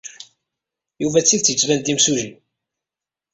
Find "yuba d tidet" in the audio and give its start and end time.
1.01-1.49